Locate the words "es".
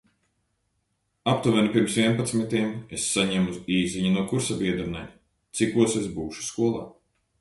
2.97-3.05, 6.01-6.09